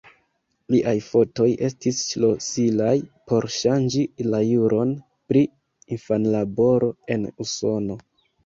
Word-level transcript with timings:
Liaj 0.75 0.93
fotoj 1.07 1.45
estis 1.67 1.99
ŝlosilaj 2.13 2.95
por 3.31 3.47
ŝanĝi 3.57 4.07
la 4.31 4.41
juron 4.47 4.97
pri 5.33 5.45
infanlaboro 5.99 6.91
en 7.19 7.33
Usono. 7.47 8.05